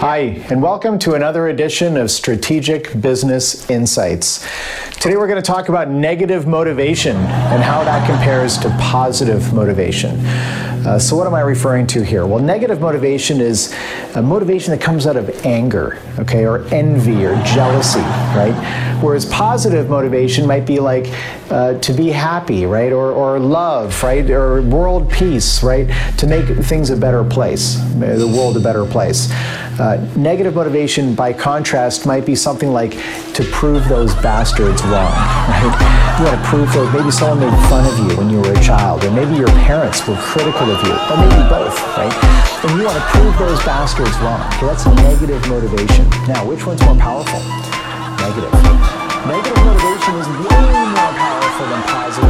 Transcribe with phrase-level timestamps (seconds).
[0.00, 4.48] Hi, and welcome to another edition of Strategic Business Insights.
[4.92, 10.18] Today we're going to talk about negative motivation and how that compares to positive motivation.
[10.86, 12.26] Uh, so, what am I referring to here?
[12.26, 13.76] Well, negative motivation is
[14.14, 18.00] a motivation that comes out of anger, okay, or envy or jealousy,
[18.34, 18.54] right?
[19.02, 21.06] Whereas positive motivation might be like
[21.50, 25.88] uh, to be happy, right, or, or love, right, or world peace, right,
[26.18, 29.30] to make things a better place, the world a better place.
[29.80, 32.92] Uh, negative motivation, by contrast, might be something like
[33.32, 35.10] to prove those bastards wrong,
[35.48, 36.16] right?
[36.18, 38.62] You want to prove those, maybe someone made fun of you when you were a
[38.62, 42.12] child, or maybe your parents were critical of you, or maybe both, right?
[42.62, 44.40] And you want to prove those bastards wrong.
[44.54, 46.08] Okay, that's negative motivation.
[46.28, 47.69] Now, which one's more powerful?
[48.20, 48.52] Negative.
[49.26, 50.60] Negative motivation is way
[50.92, 52.29] more powerful than positive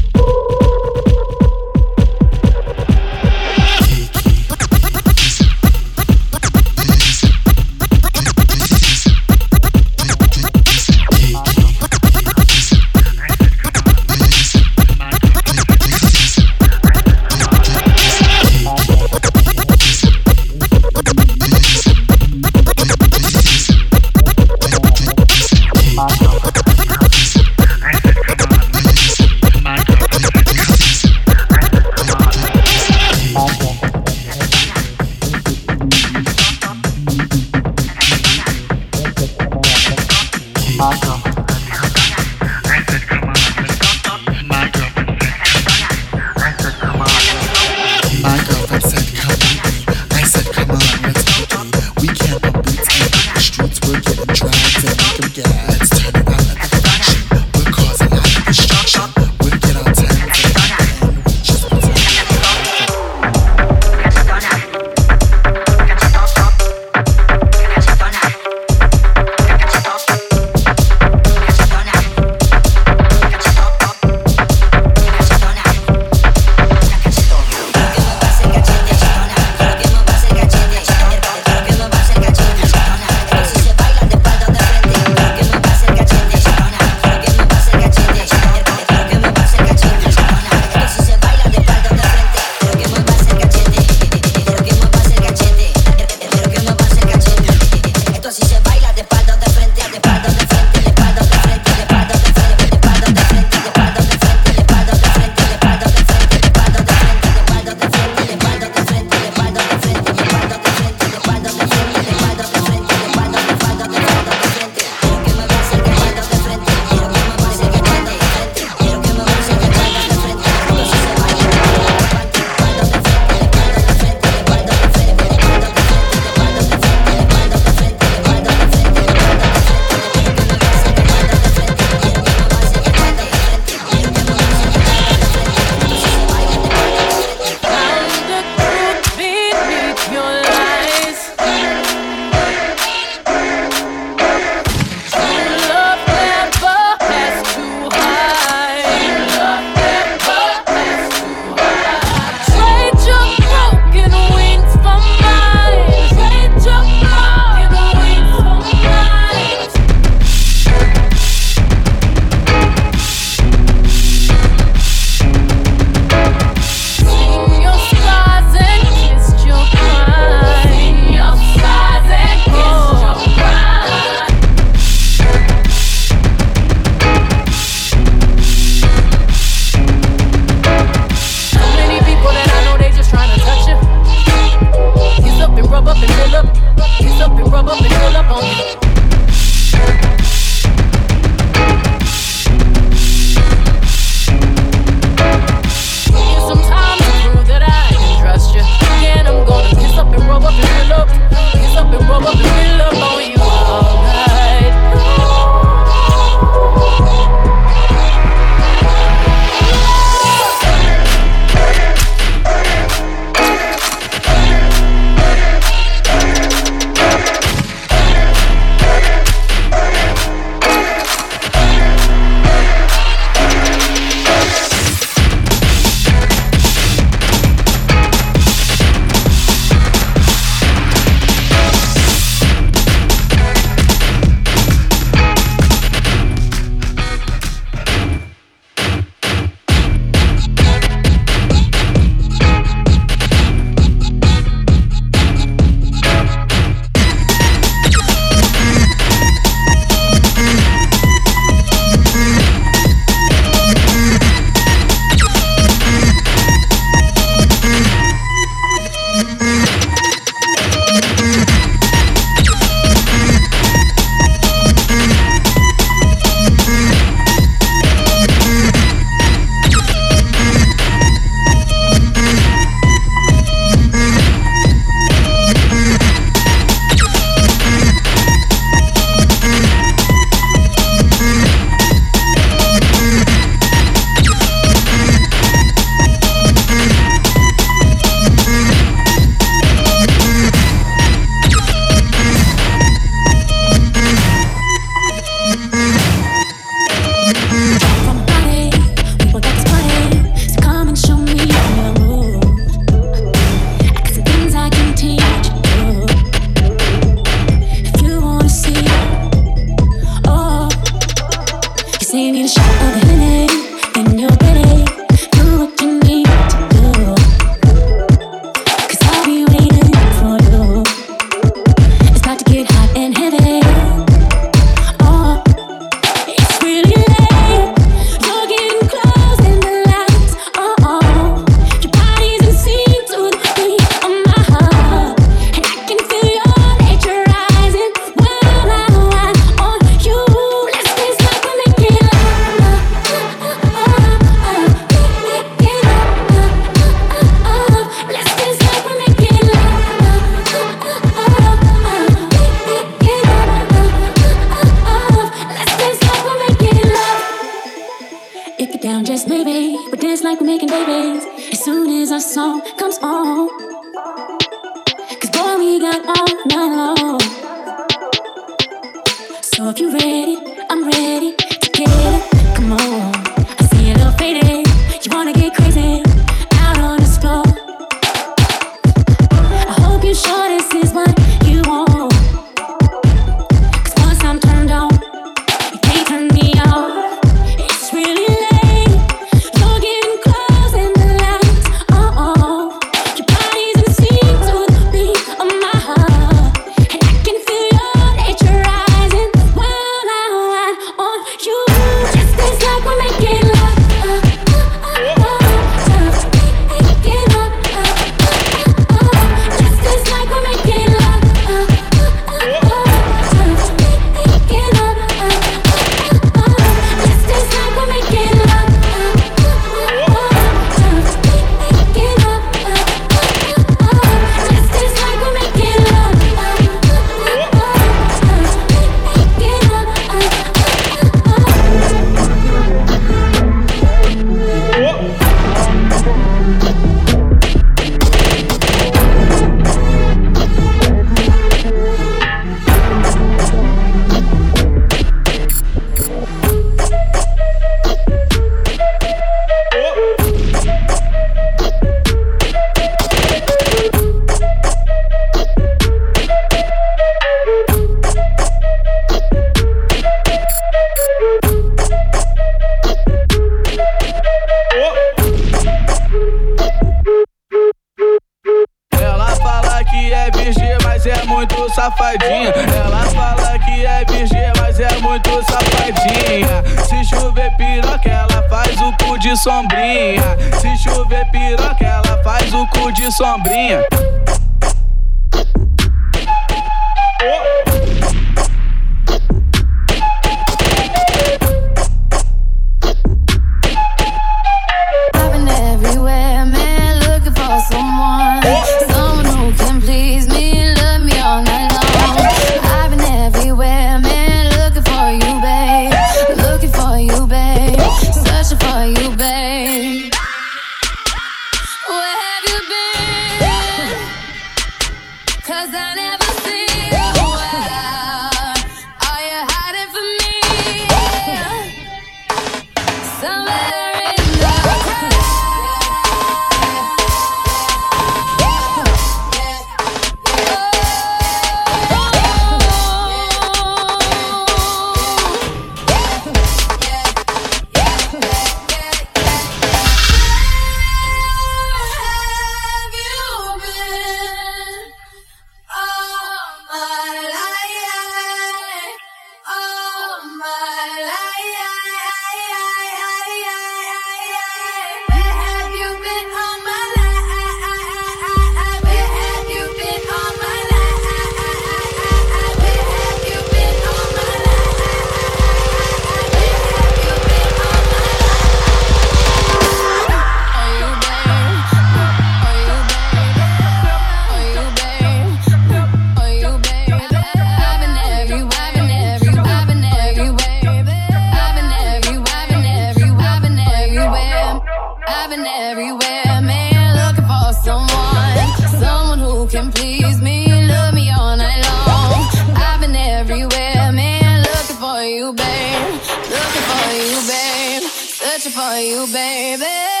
[598.51, 600.00] for you, baby.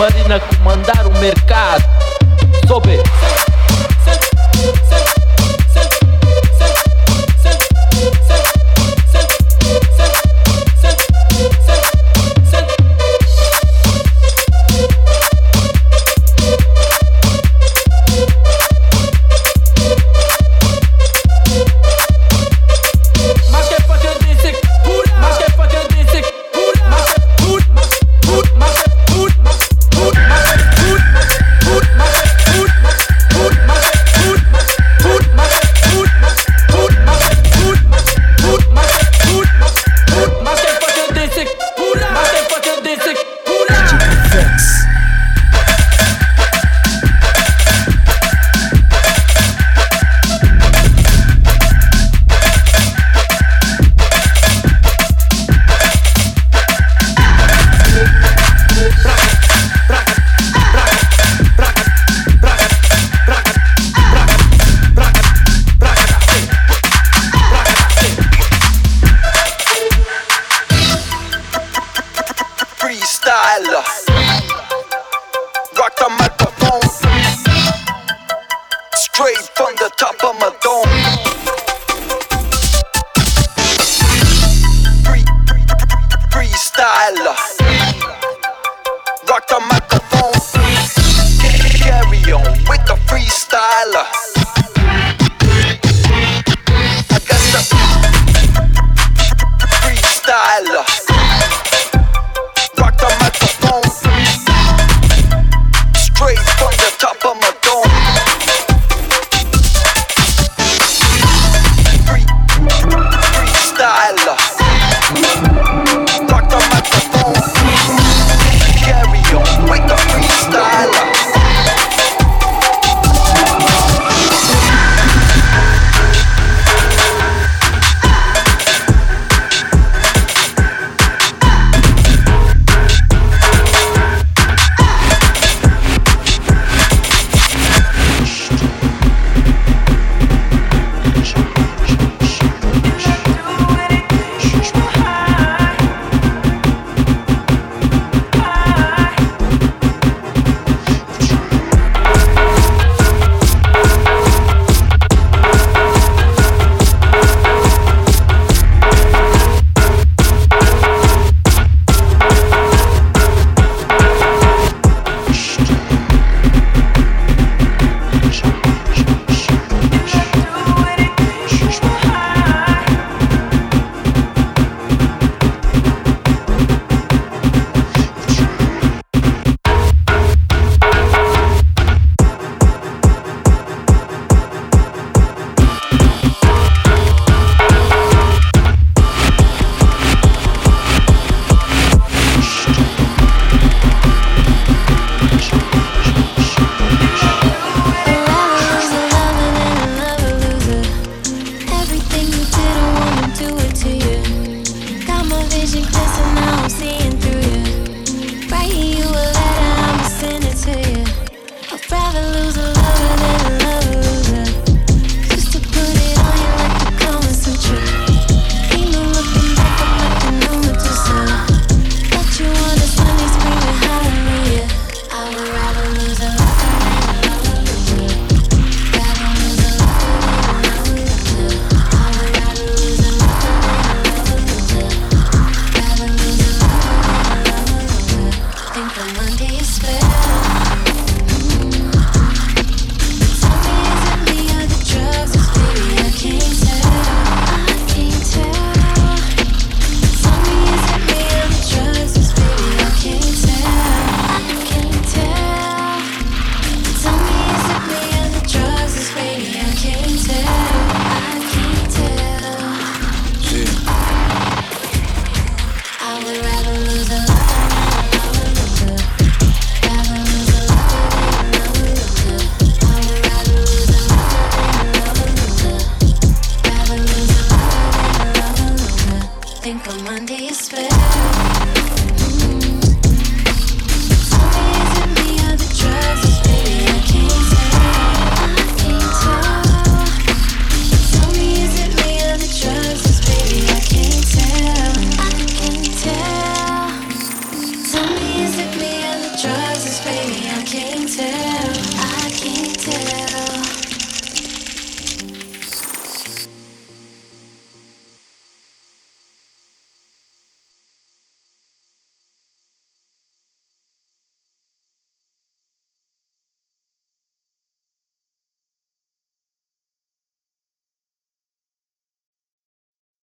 [0.00, 1.84] Marina comandar o mercado.
[2.66, 3.02] Sobe,